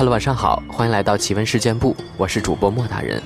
[0.00, 3.22] Hello，晚上好，欢迎来到奇闻事件部，我是主播莫大人。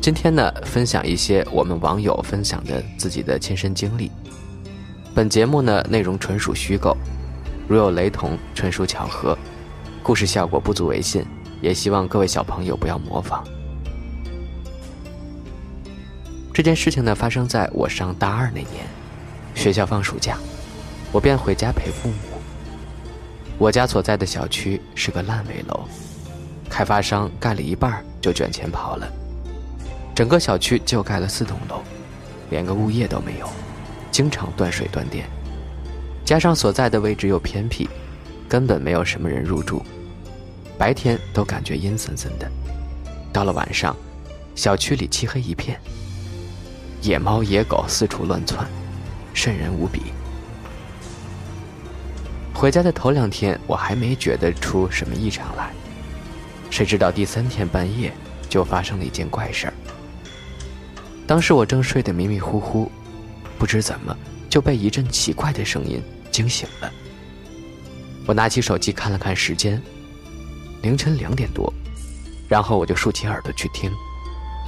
[0.00, 4.10] 今天呢，分享一些我们网友分享的自己的亲身经历。
[5.14, 6.96] 本节目呢，内容纯属虚构，
[7.68, 9.36] 如有雷同，纯属巧合，
[10.02, 11.22] 故事效果不足为信，
[11.60, 13.44] 也希望各位小朋友不要模仿。
[16.54, 18.86] 这件事情呢，发生在我上大二那年，
[19.54, 20.38] 学校放暑假，
[21.12, 22.29] 我便回家陪父母。
[23.60, 25.84] 我家所在的小区是个烂尾楼，
[26.70, 29.06] 开发商盖了一半就卷钱跑了，
[30.14, 31.82] 整个小区就盖了四栋楼，
[32.48, 33.46] 连个物业都没有，
[34.10, 35.28] 经常断水断电，
[36.24, 37.86] 加上所在的位置又偏僻，
[38.48, 39.84] 根本没有什么人入住，
[40.78, 42.50] 白天都感觉阴森森的，
[43.30, 43.94] 到了晚上，
[44.54, 45.78] 小区里漆黑一片，
[47.02, 48.66] 野猫野狗四处乱窜，
[49.34, 50.00] 瘆人无比。
[52.60, 55.70] 回家的头两天，我还没觉得出什么异常来，
[56.70, 58.12] 谁知道第三天半夜
[58.50, 59.72] 就发生了一件怪事儿。
[61.26, 62.92] 当时我正睡得迷迷糊糊，
[63.58, 64.14] 不知怎么
[64.50, 66.92] 就被一阵奇怪的声音惊醒了。
[68.26, 69.80] 我拿起手机看了看时间，
[70.82, 71.72] 凌晨两点多，
[72.46, 73.90] 然后我就竖起耳朵去听，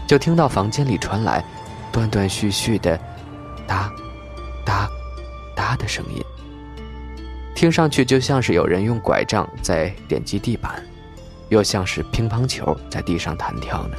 [0.09, 1.45] 就听到房间里传来
[1.93, 2.99] 断断续续的
[3.69, 3.93] “哒、
[4.65, 4.89] 哒、
[5.55, 6.25] 哒”的声音。
[7.55, 10.83] 听上去就像是有人用拐杖在点击地板，
[11.49, 13.97] 又像是乒乓球在地上弹跳呢。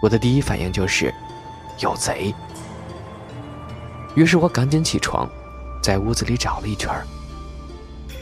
[0.00, 1.12] 我的第一反应就是
[1.80, 2.32] 有贼，
[4.14, 5.28] 于是我赶紧起床，
[5.82, 6.92] 在屋子里找了一圈，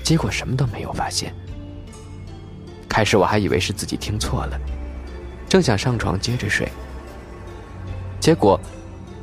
[0.03, 1.35] 结果什么都没有发现。
[2.89, 4.59] 开始我还以为是自己听错了，
[5.49, 6.71] 正想上床接着睡，
[8.21, 8.59] 结果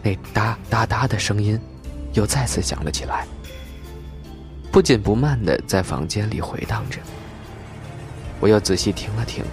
[0.04, 1.60] 那哒哒哒的声音
[2.14, 3.26] 又再次响了起来。
[4.72, 7.00] 不紧不慢的在房间里回荡着。
[8.40, 9.44] 我又仔细听了听，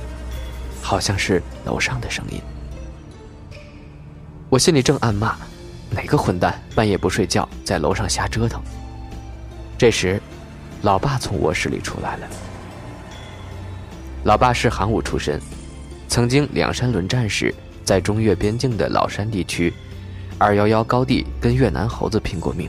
[0.82, 2.40] 好像是楼上的声音。
[4.48, 5.36] 我心里正暗骂：
[5.90, 8.62] 哪个混蛋半夜不睡觉，在楼上瞎折腾。
[9.78, 10.20] 这时，
[10.82, 12.28] 老爸从卧室里出来了。
[14.24, 15.40] 老爸是航母出身，
[16.08, 17.54] 曾经两山轮战时，
[17.84, 19.72] 在中越边境的老山地区，
[20.38, 22.68] 二幺幺高地跟越南猴子拼过命。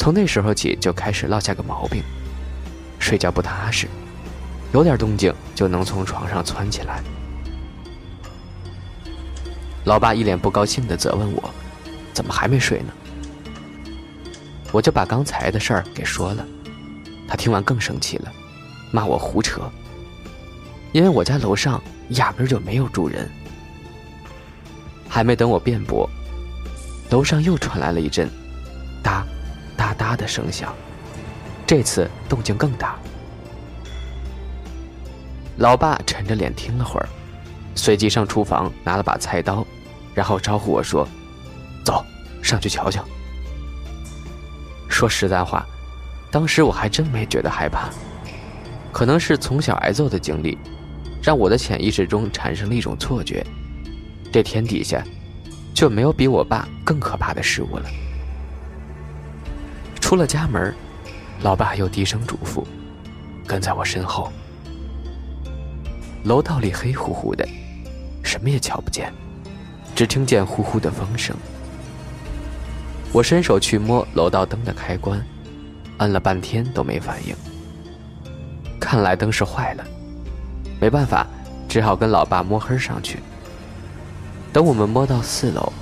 [0.00, 2.02] 从那时候起就开始落下个毛病，
[2.98, 3.86] 睡觉不踏实，
[4.72, 7.02] 有点动静就能从床上窜起来。
[9.84, 11.50] 老爸一脸不高兴地责问我
[12.14, 12.92] ：“怎么还没睡呢？”
[14.72, 16.46] 我就把刚才的事儿给说了，
[17.28, 18.32] 他听完更生气了，
[18.90, 19.70] 骂我胡扯，
[20.92, 21.78] 因为我家楼上
[22.12, 23.30] 压根就没有住人。
[25.06, 26.08] 还没等我辩驳，
[27.10, 28.30] 楼上又传来了一阵
[29.04, 29.22] “哒”。
[30.00, 30.74] 哒的声响，
[31.66, 32.98] 这次动静更大。
[35.58, 37.06] 老爸沉着脸听了会儿，
[37.74, 39.62] 随即上厨房拿了把菜刀，
[40.14, 41.06] 然后招呼我说
[41.84, 42.02] ：“走
[42.42, 43.04] 上去瞧瞧。”
[44.88, 45.66] 说实在话，
[46.30, 47.90] 当时我还真没觉得害怕，
[48.90, 50.56] 可能是从小挨揍的经历，
[51.22, 53.46] 让我的潜意识中产生了一种错觉：
[54.32, 55.04] 这天底下
[55.74, 57.84] 就没有比我爸更可怕的事物了。
[60.10, 60.74] 出了家门，
[61.42, 62.64] 老爸又低声嘱咐
[63.46, 64.32] ：“跟在我身后。”
[66.26, 67.48] 楼道里黑乎乎的，
[68.24, 69.12] 什么也瞧不见，
[69.94, 71.36] 只听见呼呼的风声。
[73.12, 75.24] 我伸手去摸楼道灯的开关，
[75.98, 77.36] 按了半天都没反应。
[78.80, 79.84] 看来灯是坏了，
[80.80, 81.24] 没办法，
[81.68, 83.20] 只好跟老爸摸黑上去。
[84.52, 85.72] 等我们摸到四楼，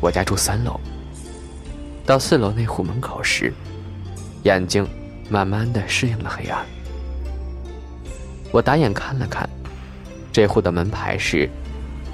[0.00, 0.78] 我家住三楼。
[2.06, 3.52] 到四楼那户门口时，
[4.42, 4.86] 眼睛
[5.28, 6.64] 慢慢的适应了黑暗。
[8.50, 9.48] 我打眼看了看，
[10.32, 11.48] 这户的门牌是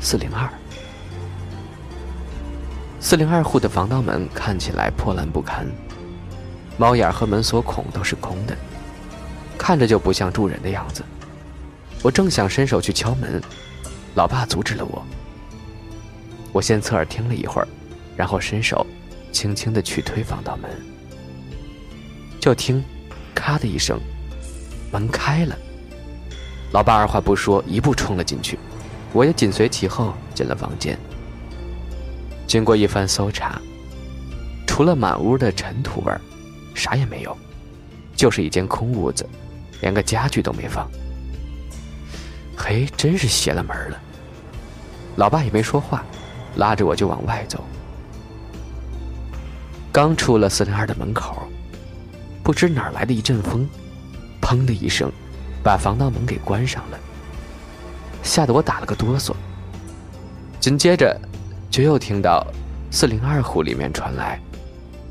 [0.01, 0.49] 四零二。
[3.01, 5.67] 四零二户的防盗门看起来破烂不堪，
[6.77, 8.57] 猫眼和门锁孔都是空的，
[9.57, 11.03] 看着就不像住人的样子。
[12.03, 13.41] 我正想伸手去敲门，
[14.15, 15.03] 老爸阻止了我。
[16.53, 17.69] 我先侧耳听了一会儿，
[18.17, 18.87] 然后伸手。
[19.37, 20.71] 轻轻的去推防盗门，
[22.41, 22.83] 就听
[23.37, 24.01] “咔”的一声，
[24.91, 25.55] 门开了。
[26.73, 28.59] 老爸二话不说，一步冲了进去，
[29.13, 30.99] 我也紧随其后进了房间。
[32.47, 33.61] 经过一番搜查，
[34.67, 36.19] 除了满屋的尘土味儿，
[36.75, 37.37] 啥也没有，
[38.17, 39.29] 就是一间空屋子，
[39.83, 40.91] 连个家具都没放。
[42.57, 44.01] 嘿，真是邪了门了。
[45.17, 46.03] 老爸也没说话，
[46.57, 47.63] 拉着我就往外走。
[49.97, 51.49] 刚出了四零二的门口，
[52.43, 53.67] 不知哪来的一阵风，
[54.43, 55.11] 砰的一声，
[55.63, 56.99] 把防盗门给关上了，
[58.23, 59.33] 吓得我打了个哆嗦。
[60.61, 61.19] 紧接着，
[61.71, 62.47] 就又听到
[62.91, 64.39] 四零二户里面传来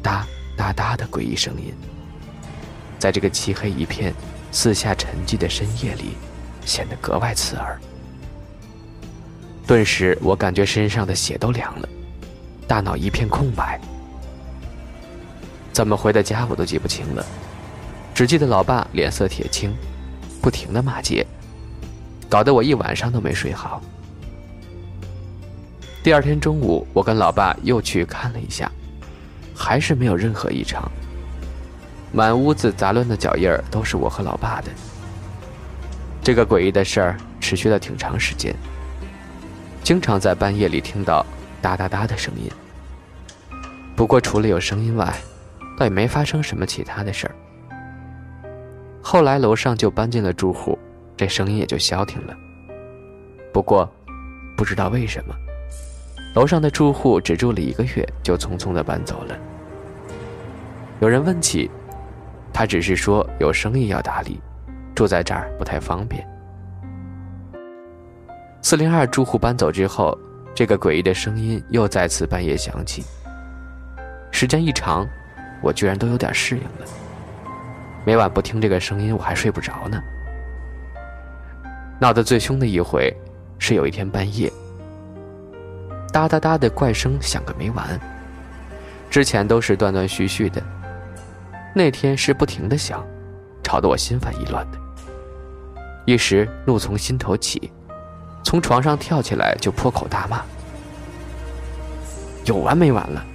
[0.03, 0.23] 哒
[0.55, 1.73] 哒哒的诡异声音，
[2.99, 4.13] 在这个漆黑一片、
[4.51, 6.15] 四下沉寂的深夜里，
[6.63, 7.75] 显得格外刺耳。
[9.65, 11.89] 顿时，我感觉身上的血都凉了，
[12.67, 13.81] 大脑一片空白。
[15.75, 17.25] 怎么回的家我都记不清了，
[18.13, 19.75] 只记得老爸脸色铁青，
[20.41, 21.27] 不停的骂街，
[22.29, 23.81] 搞得我一晚上都没睡好。
[26.01, 28.71] 第二天中午，我跟老爸又去看了一下，
[29.53, 30.89] 还是没有任何异常。
[32.13, 34.69] 满屋子杂乱的脚印儿都是我和老爸的。
[36.23, 38.55] 这个诡异的事儿持续了挺长时间，
[39.83, 41.25] 经常在半夜里听到
[41.61, 42.49] 哒哒哒的声音。
[43.93, 45.13] 不过除了有声音外，
[45.77, 47.35] 倒也没发生什么其他的事儿。
[49.01, 50.77] 后来楼上就搬进了住户，
[51.15, 52.35] 这声音也就消停了。
[53.53, 53.87] 不过，
[54.57, 55.35] 不知道为什么，
[56.33, 59.37] 楼上的住户只住了一个月就匆匆的搬走了。
[61.01, 61.69] 有人问起，
[62.51, 64.39] 他只是说有生意要打理，
[64.95, 66.25] 住在这儿不太方便。
[68.61, 70.17] 四零二住户搬走之后，
[70.55, 73.03] 这个诡异的声音又再次半夜响起。
[74.31, 75.07] 时间一长。
[75.65, 76.87] 我居然都有点适应了。
[78.05, 79.99] 每晚不听这个声音，我还睡不着呢。
[81.99, 83.11] 闹得最凶的一回，
[83.57, 84.51] 是有一天半夜，
[86.13, 87.99] 哒哒哒的怪声响个没完。
[89.09, 90.61] 之前都是断断续续的，
[91.73, 93.03] 那天是不停的响，
[93.63, 94.77] 吵得我心烦意乱的。
[96.05, 97.71] 一时怒从心头起，
[98.43, 100.43] 从床上跳起来就破口大骂
[102.45, 103.25] ：“有完没完了！”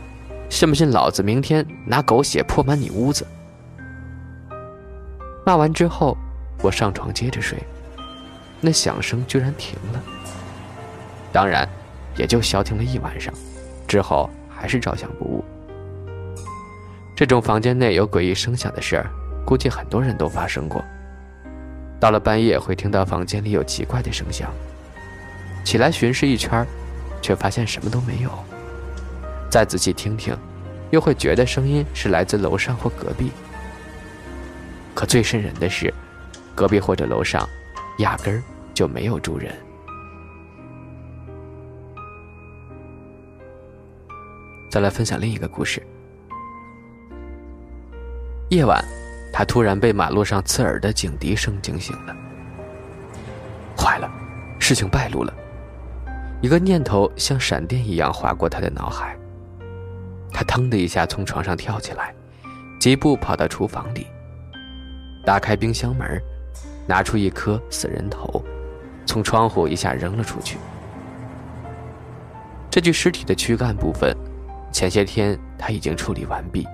[0.51, 3.25] 信不信老子明天拿狗血泼满你屋子？
[5.47, 6.17] 骂完之后，
[6.61, 7.57] 我上床接着睡，
[8.61, 10.03] 那响声居然停了。
[11.33, 11.67] 当然，
[12.17, 13.33] 也就消停了一晚上，
[13.87, 15.45] 之后还是照相不误。
[17.15, 19.11] 这种房间内有诡异声响的事儿，
[19.47, 20.85] 估计很多人都发生过。
[22.01, 24.51] 到了半夜，会听到房间里有奇怪的声响，
[25.65, 26.67] 起来巡视一圈，
[27.23, 28.31] 却发现什么都没有。
[29.51, 30.37] 再仔细听听，
[30.91, 33.33] 又会觉得声音是来自楼上或隔壁。
[34.95, 35.93] 可最瘆人的是，
[36.55, 37.49] 隔壁或者楼上，
[37.99, 38.43] 压根儿
[38.73, 39.53] 就没有住人。
[44.71, 45.83] 再来分享另一个故事。
[48.51, 48.85] 夜晚，
[49.33, 52.17] 他突然被马路上刺耳的警笛声惊醒了。
[53.77, 54.09] 坏了，
[54.61, 55.35] 事情败露了！
[56.41, 59.17] 一个念头像闪电一样划过他的脑海。
[60.41, 62.15] 他腾的一下从床上跳起来，
[62.81, 64.07] 几步跑到厨房里，
[65.23, 66.19] 打开冰箱门，
[66.87, 68.43] 拿出一颗死人头，
[69.05, 70.57] 从窗户一下扔了出去。
[72.71, 74.17] 这具尸体的躯干部分，
[74.73, 76.67] 前些天他已经处理完毕，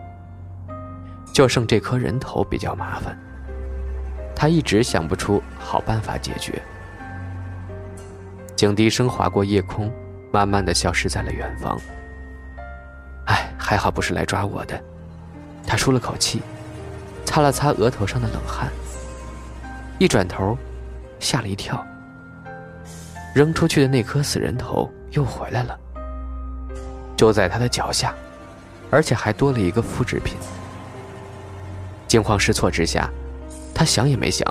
[1.35, 3.19] 就剩这颗人头比较麻烦。
[4.33, 6.63] 他一直想不出好办法解决。
[8.55, 9.93] 警笛声划过夜空，
[10.31, 11.77] 慢慢的消失在了远方。
[13.27, 14.81] 哎还好不是来抓我的，
[15.67, 16.41] 他舒了口气，
[17.25, 18.71] 擦了擦额头上的冷汗，
[19.99, 20.57] 一转头，
[21.19, 21.85] 吓了一跳。
[23.35, 25.79] 扔出去的那颗死人头又回来了，
[27.17, 28.15] 就在他的脚下，
[28.91, 30.37] 而且还多了一个复制品。
[32.09, 33.11] 惊慌失措之下，
[33.75, 34.47] 他想也没想，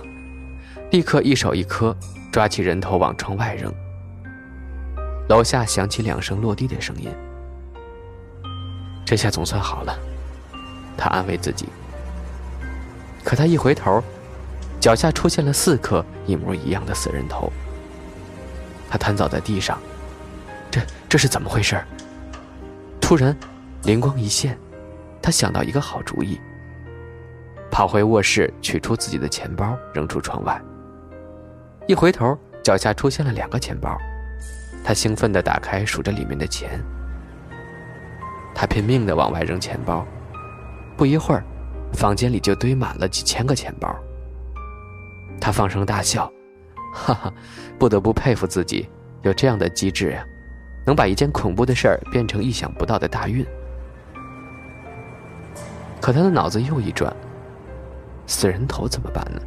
[0.91, 1.95] 立刻一手一颗
[2.31, 3.73] 抓起人头往窗外扔。
[5.29, 7.09] 楼下响起两声落地的声音。
[9.05, 9.95] 这下总算好了，
[10.97, 11.69] 他安慰自己。
[13.23, 14.03] 可他一回头，
[14.79, 17.51] 脚下出现了四颗一模一样的死人头。
[18.89, 19.77] 他瘫倒在地上，
[20.71, 21.79] 这这是怎么回事？
[22.99, 23.35] 突然，
[23.83, 24.57] 灵光一现，
[25.21, 26.39] 他想到一个好主意。
[27.69, 30.59] 跑回卧室，取出自己的钱包，扔出窗外。
[31.87, 33.95] 一回头，脚下出现了两个钱包，
[34.83, 36.81] 他兴奋地打开，数着里面的钱。
[38.55, 40.07] 他拼命地往外扔钱包，
[40.95, 41.43] 不一会儿，
[41.93, 43.93] 房间里就堆满了几千个钱包。
[45.41, 46.31] 他放声大笑，
[46.93, 47.33] 哈哈，
[47.77, 48.87] 不得不佩服自己
[49.23, 50.25] 有这样的机智呀，
[50.85, 53.45] 能把一件恐怖的事儿变成意想不到的大运。
[56.01, 57.13] 可他的脑子又一转，
[58.25, 59.41] 死人头怎么办呢？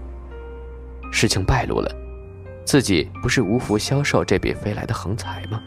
[1.10, 1.90] 事情败露了，
[2.66, 5.58] 自己不是无福消受这笔飞来的横财吗？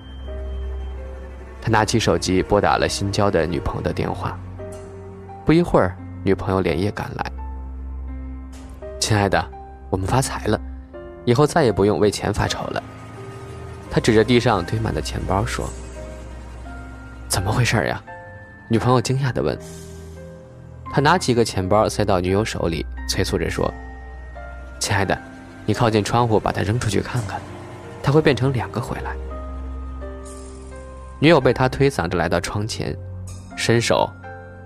[1.61, 4.37] 他拿起手机拨打了新交的女朋友的电话。
[5.45, 7.31] 不一会儿，女朋友连夜赶来。
[8.99, 9.43] 亲爱的，
[9.89, 10.59] 我们发财了，
[11.25, 12.81] 以后再也不用为钱发愁了。
[13.89, 15.69] 他指着地上堆满的钱包说
[17.27, 18.01] ：“怎么回事呀？”
[18.69, 19.57] 女朋友惊讶地问。
[20.93, 23.73] 他拿起一个钱包塞到女友手里，催促着说
[24.79, 25.17] ：“亲爱的，
[25.65, 27.41] 你靠近窗户把它扔出去看看，
[28.01, 29.15] 它会变成两个回来。”
[31.21, 32.97] 女友被他推搡着来到窗前，
[33.55, 34.11] 伸手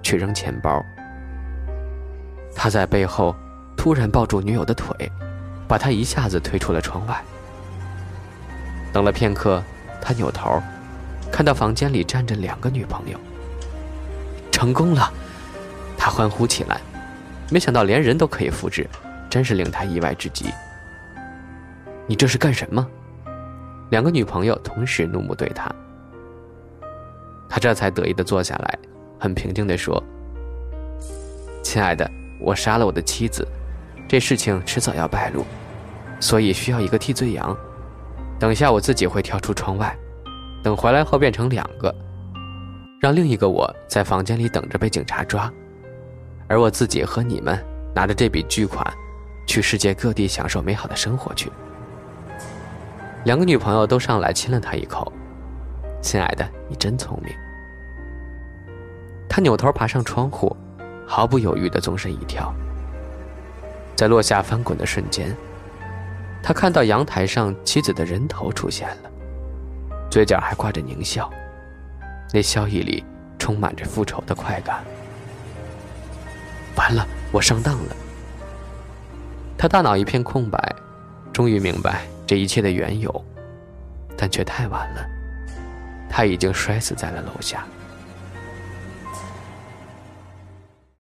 [0.01, 0.81] 去扔钱包。
[2.55, 3.35] 他在背后
[3.75, 5.11] 突然抱住女友的腿，
[5.67, 7.21] 把她一下子推出了窗外。
[8.93, 9.61] 等了片刻，
[10.01, 10.63] 他扭头，
[11.29, 13.19] 看到房间里站着两个女朋友。
[14.49, 15.11] 成功了，
[15.97, 16.79] 他欢呼起来。
[17.51, 18.89] 没想到连人都可以复制，
[19.29, 20.45] 真是令他意外之极。
[22.07, 22.87] 你这是干什么？
[23.89, 25.69] 两个女朋友同时怒目对他。
[27.49, 28.79] 他这才得意的坐下来，
[29.19, 30.01] 很平静的说
[31.63, 32.09] ：“亲爱的，
[32.39, 33.47] 我杀了我的妻子，
[34.07, 35.45] 这事情迟早要败露，
[36.19, 37.55] 所以需要一个替罪羊。”
[38.37, 39.97] 等下我自己会跳出窗外，
[40.61, 41.93] 等回来后变成两个，
[42.99, 45.49] 让另一个我在房间里等着被警察抓，
[46.47, 47.57] 而我自己和你们
[47.95, 48.85] 拿着这笔巨款，
[49.47, 51.49] 去世界各地享受美好的生活去。
[53.23, 55.11] 两个女朋友都上来亲了他一口，
[56.05, 57.33] 亲爱的，你真聪明。
[59.27, 60.55] 他扭头爬上窗户，
[61.03, 62.53] 毫不犹豫地纵身一跳，
[63.95, 65.35] 在落下翻滚的瞬间。
[66.43, 69.09] 他看到阳台上妻子的人头出现了，
[70.11, 71.27] 嘴角还挂着狞笑，
[72.31, 73.03] 那笑意里
[73.39, 74.83] 充满着复仇的快感。
[76.75, 77.95] 完了，我上当了。
[79.57, 80.75] 他大脑一片空白，
[81.33, 83.25] 终于明白这一切的缘由，
[84.15, 85.03] 但却太晚了，
[86.17, 87.67] 他已经摔死在了楼下。